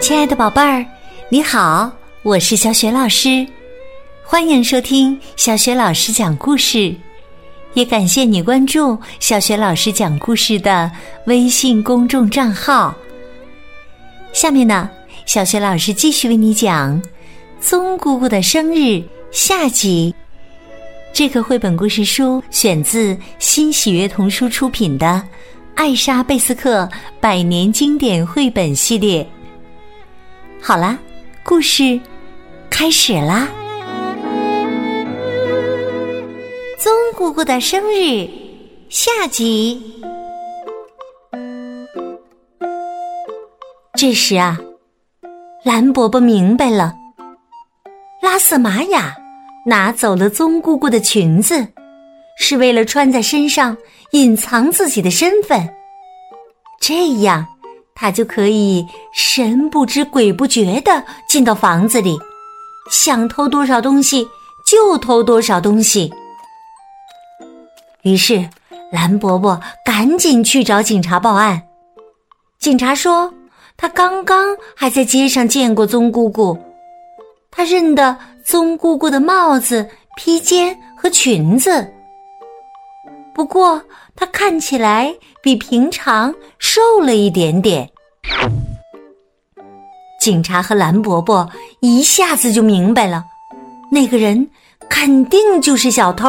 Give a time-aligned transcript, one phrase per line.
[0.00, 0.84] 亲爱的宝贝儿，
[1.28, 3.46] 你好，我是小雪老师，
[4.24, 6.92] 欢迎收听小雪老师讲故事，
[7.74, 10.90] 也感谢你关注小雪老师讲故事的
[11.26, 12.92] 微信公众账号。
[14.32, 14.90] 下面呢，
[15.24, 17.00] 小雪老师继续为你讲
[17.60, 18.78] 《宗姑姑的生日》
[19.30, 20.12] 下集。
[21.12, 25.06] 这个绘本故事书选自新喜悦童书出品的
[25.80, 26.86] 《艾莎贝斯克
[27.22, 29.24] 百年经典绘本系列》。
[30.62, 30.98] 好啦，
[31.42, 31.98] 故事
[32.68, 33.48] 开始啦！
[36.78, 38.28] 宗姑姑的生日
[38.90, 39.82] 下集。
[43.94, 44.58] 这时啊，
[45.64, 46.94] 蓝伯伯明白了，
[48.20, 49.16] 拉瑟玛雅
[49.64, 51.68] 拿走了宗姑姑的裙子，
[52.42, 53.76] 是为了穿在身上
[54.12, 55.68] 隐藏自己的身份，
[56.80, 57.46] 这样。
[57.94, 58.82] 他就可以
[59.12, 62.18] 神不知鬼不觉的进到房子里，
[62.90, 64.26] 想偷多少东西
[64.66, 66.10] 就偷多少东西。
[68.04, 68.48] 于是
[68.90, 71.62] 蓝伯伯赶紧去找警察报案。
[72.58, 73.30] 警察说，
[73.76, 76.58] 他刚刚还在街上见过宗姑姑，
[77.50, 81.86] 他认得宗姑姑的帽子、披肩和裙子。
[83.40, 83.82] 不过，
[84.14, 87.88] 他看起来比平常瘦了一点点。
[90.20, 91.48] 警察和蓝伯伯
[91.80, 93.24] 一下子就明白了，
[93.90, 94.46] 那个人
[94.90, 96.28] 肯定就是小偷，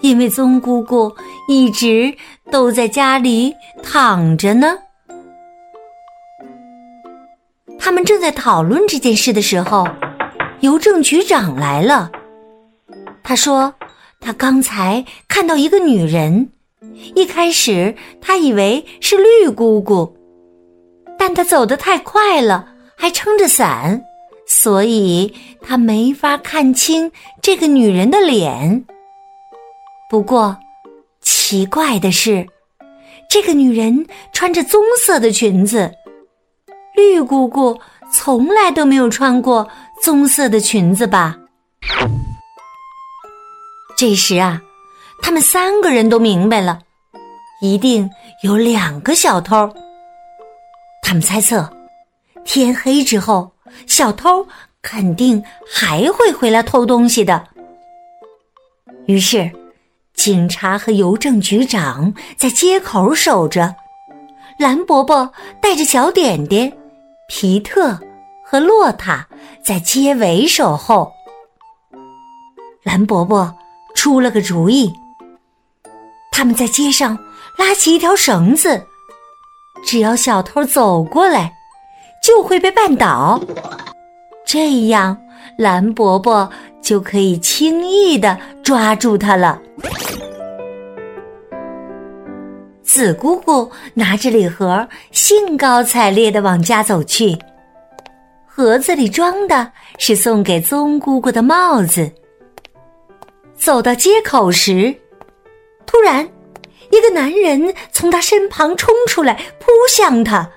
[0.00, 1.14] 因为宗姑姑
[1.46, 2.12] 一直
[2.50, 4.76] 都在家里躺着呢。
[7.78, 9.86] 他们正在讨论这件事的时候，
[10.62, 12.10] 邮政局长来了。
[13.22, 13.72] 他说。
[14.20, 16.50] 他刚才看到一个女人，
[17.14, 20.16] 一开始他以为是绿姑姑，
[21.18, 24.02] 但她走得太快了，还撑着伞，
[24.46, 27.10] 所以他没法看清
[27.40, 28.84] 这个女人的脸。
[30.10, 30.56] 不过，
[31.20, 32.46] 奇怪的是，
[33.28, 35.92] 这个女人穿着棕色的裙子，
[36.94, 37.78] 绿姑姑
[38.12, 39.68] 从来都没有穿过
[40.02, 41.36] 棕色的裙子吧？
[43.96, 44.60] 这时啊，
[45.22, 46.80] 他们三个人都明白了，
[47.62, 48.10] 一定
[48.42, 49.72] 有两个小偷。
[51.02, 51.74] 他们猜测，
[52.44, 53.50] 天黑之后，
[53.86, 54.46] 小偷
[54.82, 57.48] 肯定还会回来偷东西的。
[59.06, 59.50] 于是，
[60.12, 63.74] 警察和邮政局长在街口守着，
[64.58, 65.32] 蓝伯伯
[65.62, 66.70] 带着小点点、
[67.30, 67.98] 皮特
[68.44, 69.26] 和洛塔
[69.64, 71.10] 在街尾守候。
[72.82, 73.56] 蓝伯伯。
[73.96, 74.92] 出了个主意，
[76.30, 77.18] 他们在街上
[77.58, 78.80] 拉起一条绳子，
[79.84, 81.52] 只要小偷走过来，
[82.22, 83.40] 就会被绊倒，
[84.46, 85.16] 这样
[85.58, 86.48] 蓝伯伯
[86.80, 89.60] 就可以轻易的抓住他了。
[92.82, 97.36] 紫姑姑拿着礼盒，兴高采烈的往家走去，
[98.46, 102.12] 盒子里装的是送给宗姑姑的帽子。
[103.56, 104.94] 走到街口时，
[105.86, 106.28] 突然，
[106.90, 110.48] 一个男人从他身旁冲出来，扑向他。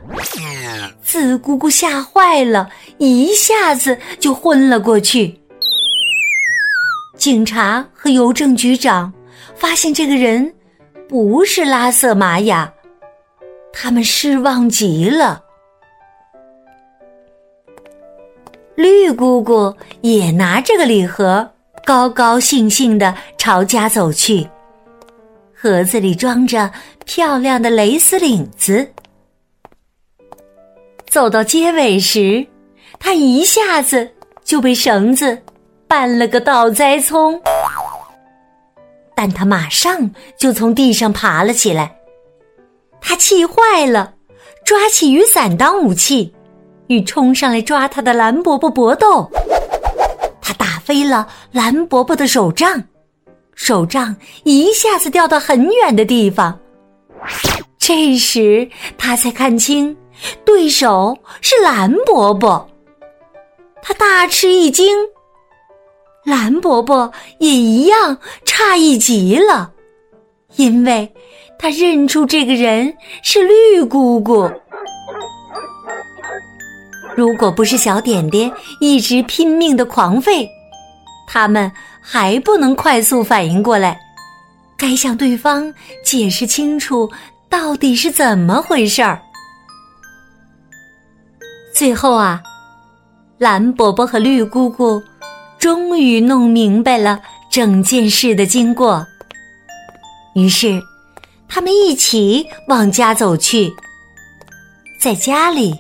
[1.02, 5.40] 紫姑姑吓坏了，一下子就昏了过去。
[7.18, 9.12] 警察和邮政局长
[9.56, 10.54] 发现这个人
[11.08, 12.72] 不是拉瑟玛雅，
[13.74, 15.44] 他们失望极了。
[18.76, 21.52] 绿姑姑也拿这个礼盒。
[21.90, 24.48] 高高兴兴的朝家走去，
[25.56, 26.72] 盒子里装着
[27.04, 28.88] 漂亮的蕾丝领子。
[31.08, 32.46] 走到街尾时，
[33.00, 34.08] 他一下子
[34.44, 35.36] 就被绳子
[35.88, 37.42] 绊了个倒栽葱，
[39.16, 41.92] 但他马上就从地上爬了起来。
[43.02, 44.14] 他气坏了，
[44.64, 46.32] 抓起雨伞当武器，
[46.86, 49.28] 与冲上来抓他的蓝伯伯搏斗。
[50.90, 52.84] 飞了蓝伯伯的手杖，
[53.54, 56.60] 手杖一下子掉到很远的地方。
[57.78, 59.96] 这时他才看清，
[60.44, 62.68] 对手是蓝伯伯。
[63.84, 64.98] 他大吃一惊，
[66.26, 69.72] 蓝伯伯也一样诧异极了，
[70.56, 71.14] 因为
[71.60, 74.50] 他认出这个人是绿姑姑。
[77.16, 78.52] 如果不是小点点
[78.82, 80.48] 一直拼命的狂吠。
[81.32, 81.72] 他们
[82.02, 84.00] 还不能快速反应过来，
[84.76, 85.72] 该向对方
[86.04, 87.08] 解释清楚
[87.48, 89.22] 到底是怎么回事儿。
[91.72, 92.42] 最后啊，
[93.38, 95.00] 蓝伯伯和绿姑姑
[95.60, 97.22] 终于弄明白了
[97.52, 99.06] 整件事的经过，
[100.34, 100.82] 于是
[101.48, 103.72] 他们一起往家走去。
[105.00, 105.80] 在家里，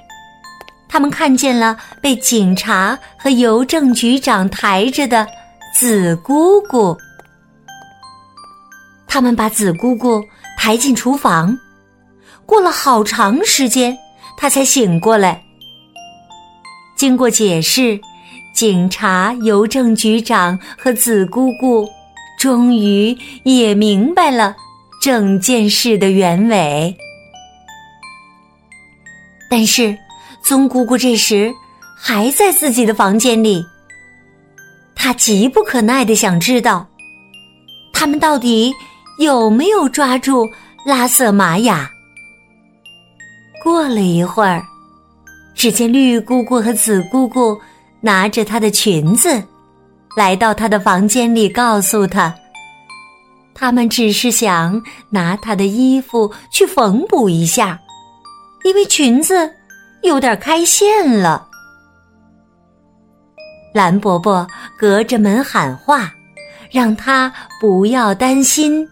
[0.87, 5.27] 他们看见了被警察和邮政局长抬着的
[5.73, 6.97] 紫姑姑。
[9.07, 10.23] 他们把紫姑姑
[10.57, 11.57] 抬进厨房，
[12.45, 13.97] 过了好长时间，
[14.37, 15.41] 她才醒过来。
[16.95, 17.99] 经过解释，
[18.53, 21.87] 警察、邮政局长和紫姑姑
[22.37, 24.55] 终于也明白了
[25.01, 26.95] 整件事的原委。
[29.49, 29.97] 但是，
[30.43, 31.51] 宗姑姑这时
[31.97, 33.65] 还在自己的房间里，
[35.01, 36.85] 他急不可耐的想知道，
[37.93, 38.71] 他们到底
[39.17, 40.45] 有没有抓住
[40.85, 41.89] 拉瑟玛雅。
[43.63, 44.61] 过了一会儿。
[45.55, 47.59] 只见绿姑姑和紫姑姑
[47.99, 49.43] 拿着她的裙子，
[50.15, 52.33] 来到她的房间里，告诉她，
[53.53, 57.77] 他们只是想拿她的衣服去缝补一下，
[58.63, 59.53] 因为裙子
[60.01, 61.48] 有点开线了。
[63.73, 66.11] 蓝伯伯隔着门喊话，
[66.71, 67.31] 让他
[67.61, 68.87] 不要担心。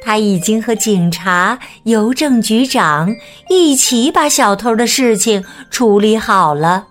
[0.00, 3.10] 他已经和警察、邮政局长
[3.48, 6.86] 一起把小偷的事情处理好了。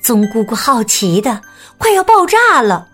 [0.00, 1.40] 宗姑姑好奇的
[1.76, 2.86] 快要爆炸了。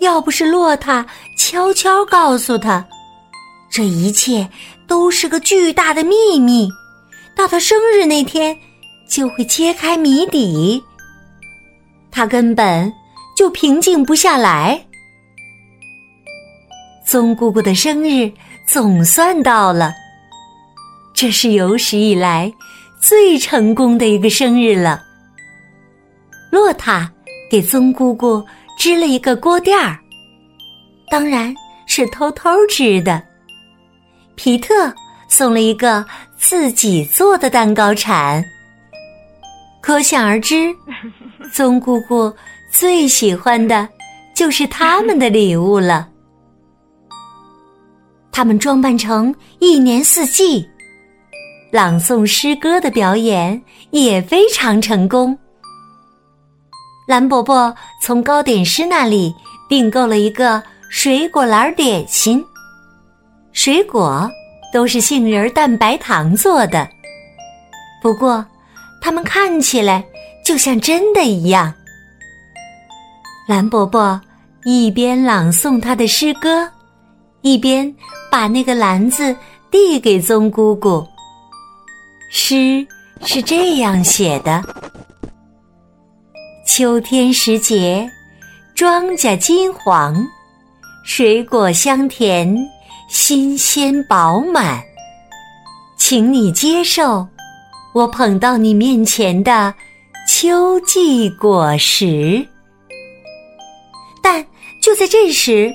[0.00, 1.06] 要不是洛塔
[1.38, 2.84] 悄悄告诉他，
[3.70, 4.46] 这一切
[4.86, 6.68] 都是个巨大的秘密，
[7.34, 8.54] 到他生日那天
[9.14, 10.82] 就会揭开谜底，
[12.10, 12.92] 他根本
[13.36, 14.84] 就平静不下来。
[17.06, 18.28] 宗姑姑的生日
[18.66, 19.92] 总算到了，
[21.14, 22.52] 这是有史以来
[23.00, 25.00] 最成功的一个生日了。
[26.50, 27.08] 洛塔
[27.48, 28.44] 给宗姑姑
[28.76, 29.96] 织了一个锅垫儿，
[31.08, 31.54] 当然
[31.86, 33.22] 是偷偷织的。
[34.34, 34.92] 皮特
[35.28, 36.04] 送了一个
[36.36, 38.44] 自己做的蛋糕铲，
[39.84, 40.74] 可想而知，
[41.52, 42.34] 宗姑姑
[42.72, 43.86] 最喜欢的
[44.34, 46.08] 就是他们的礼物了。
[48.32, 50.66] 他们装扮成一年四季，
[51.70, 55.38] 朗诵诗歌的表演也非常成功。
[57.06, 59.34] 蓝伯伯从糕点师那里
[59.68, 62.42] 订购了一个水果篮点心，
[63.52, 64.26] 水果
[64.72, 66.88] 都是杏仁蛋白糖做的，
[68.00, 68.44] 不过
[69.04, 70.02] 它们看起来
[70.42, 71.70] 就像真的一样。
[73.46, 74.18] 蓝伯伯
[74.64, 76.66] 一边朗诵他的诗歌。
[77.42, 77.94] 一边
[78.30, 79.36] 把那个篮子
[79.70, 81.06] 递给宗姑姑。
[82.30, 82.86] 诗
[83.20, 84.64] 是这样写的：
[86.66, 88.10] 秋天时节，
[88.74, 90.16] 庄稼金黄，
[91.04, 92.56] 水果香甜，
[93.10, 94.82] 新鲜饱满，
[95.98, 97.28] 请你接受
[97.94, 99.72] 我捧到你面前的
[100.28, 102.44] 秋季果实。
[104.22, 104.44] 但
[104.82, 105.72] 就在这时。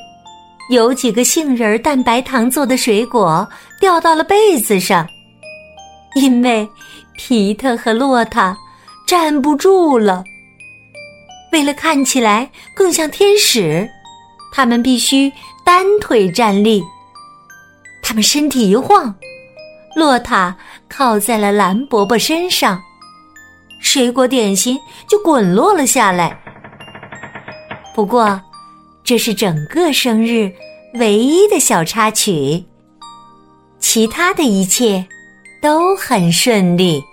[0.70, 3.50] 有几个杏仁蛋白糖做的水果
[3.80, 5.08] 掉到了被子上，
[6.14, 6.70] 因为
[7.18, 8.56] 皮特和洛塔
[9.08, 10.24] 站不住了。
[11.52, 13.90] 为了看起来更像天使，
[14.54, 15.32] 他们必须
[15.66, 16.84] 单腿站立。
[18.04, 19.12] 他们身体一晃，
[19.96, 20.56] 洛塔
[20.90, 22.82] 靠在了蓝伯伯身上，
[23.80, 26.38] 水果点心就滚落了下来。
[27.96, 28.42] 不过。
[29.02, 30.54] 这是整个生日
[30.94, 32.64] 唯一的小插曲，
[33.80, 35.04] 其他的一切
[35.64, 37.04] 都很顺利。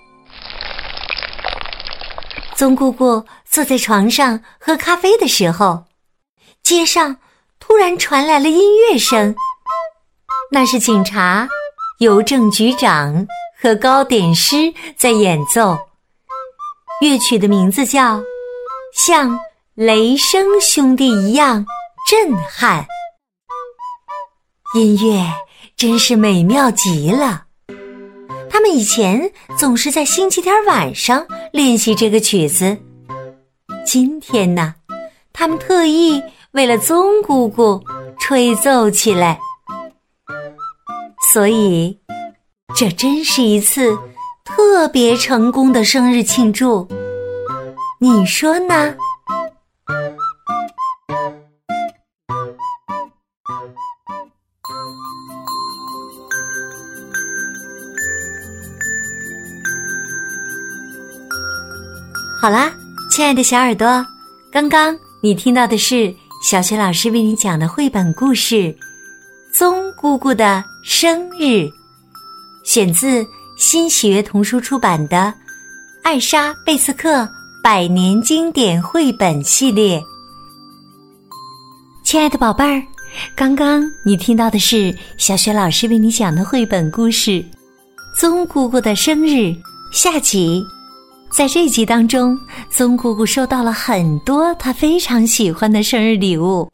[2.54, 5.84] 宗姑姑坐在床上喝咖啡的时候，
[6.62, 7.16] 街上
[7.60, 9.34] 突然传来了音乐声，
[10.52, 11.48] 那是警察、
[12.00, 13.26] 邮政局长
[13.60, 15.78] 和糕点师在演奏。
[17.00, 18.18] 乐曲的名字叫
[18.94, 19.38] 《像
[19.74, 21.64] 雷声兄弟一样》。
[22.08, 22.86] 震撼，
[24.76, 25.26] 音乐
[25.76, 27.46] 真是美妙极了。
[28.48, 32.78] 他们以前总是在星期天晚上练习这个曲子，
[33.84, 34.76] 今天呢，
[35.32, 36.22] 他们特意
[36.52, 37.82] 为了宗姑姑
[38.20, 39.40] 吹奏起来。
[41.32, 41.98] 所以，
[42.74, 43.96] 这真是一次
[44.44, 46.86] 特别成功的生日庆祝
[47.98, 48.94] 你说呢？
[62.42, 62.70] 好啦
[63.10, 64.04] 亲爱的小耳朵
[64.52, 68.76] 刚刚你听到的是小学老师为你讲的绘本故事
[69.50, 71.66] 棕姑姑的生日。
[72.66, 73.24] 选自
[73.56, 75.16] 新喜悦童书出版的
[76.02, 77.26] 《艾莎·贝斯克
[77.62, 80.00] 百年经典绘本系列》。
[82.02, 82.82] 亲爱的宝贝儿，
[83.36, 87.30] 刚刚你听到的是小雪老师为你讲的绘本故事
[88.18, 89.34] 《棕姑姑的生日》
[89.92, 90.60] 下集。
[91.30, 92.36] 在这集当中，
[92.68, 96.68] 棕姑姑收到了很多她非常喜欢的生日礼物。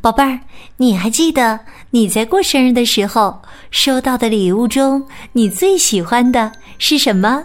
[0.00, 0.38] 宝贝儿，
[0.76, 1.58] 你还记得
[1.90, 3.36] 你在过生日的时候
[3.70, 7.42] 收到的礼物中，你最喜欢的是什么？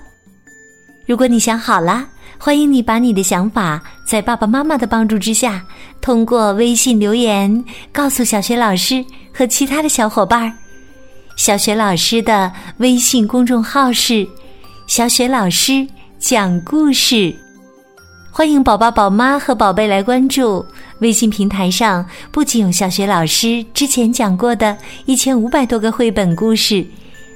[1.05, 2.08] 如果你想好了。
[2.38, 5.63] 欢迎你把你的想法在爸爸妈妈的帮助之下，
[6.01, 7.63] 通过微信留言
[7.94, 9.03] 告诉小学老师
[9.34, 10.53] 和其他的小伙伴。
[11.38, 14.27] 小学老师的微信公众号是
[14.86, 15.88] “小雪老师
[16.20, 17.34] 讲故事”，
[18.29, 20.63] 欢迎宝宝、宝妈和宝贝来关注。
[20.99, 26.85] 微信平台上不仅有小学老师之前讲过的一千五百多个绘本故事。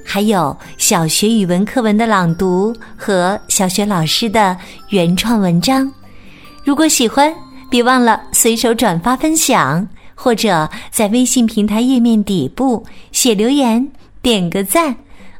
[0.05, 4.57] 还有小学语文课文的朗读和小学老师的
[4.89, 5.91] 原创文章。
[6.63, 7.31] 如果喜欢，
[7.69, 13.87] 别忘了随手转发分享，或者在微信平台页面底部写留言，
[14.21, 14.95] 点个赞。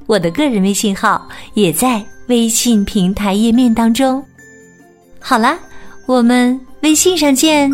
[0.05, 4.23] 我的个人微信号也在微信平台页面当中。
[5.19, 5.57] 好啦，
[6.05, 7.71] 我们微信上见。